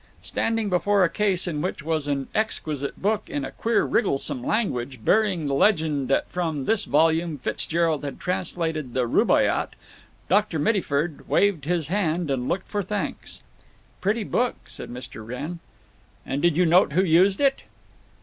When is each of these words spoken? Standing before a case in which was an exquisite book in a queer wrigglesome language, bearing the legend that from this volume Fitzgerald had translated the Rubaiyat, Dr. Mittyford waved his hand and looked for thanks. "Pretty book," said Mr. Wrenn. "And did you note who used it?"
Standing 0.23 0.67
before 0.67 1.03
a 1.03 1.09
case 1.09 1.47
in 1.47 1.61
which 1.61 1.83
was 1.83 2.07
an 2.07 2.27
exquisite 2.33 2.99
book 2.99 3.29
in 3.29 3.45
a 3.45 3.51
queer 3.51 3.83
wrigglesome 3.83 4.41
language, 4.43 5.05
bearing 5.05 5.45
the 5.45 5.53
legend 5.53 6.07
that 6.07 6.27
from 6.27 6.65
this 6.65 6.85
volume 6.85 7.37
Fitzgerald 7.37 8.03
had 8.03 8.19
translated 8.19 8.95
the 8.95 9.05
Rubaiyat, 9.05 9.75
Dr. 10.27 10.57
Mittyford 10.57 11.27
waved 11.29 11.65
his 11.65 11.85
hand 11.85 12.31
and 12.31 12.47
looked 12.49 12.67
for 12.67 12.81
thanks. 12.81 13.41
"Pretty 14.01 14.23
book," 14.23 14.55
said 14.65 14.89
Mr. 14.89 15.23
Wrenn. 15.23 15.59
"And 16.25 16.41
did 16.41 16.57
you 16.57 16.65
note 16.65 16.93
who 16.93 17.03
used 17.03 17.39
it?" 17.39 17.65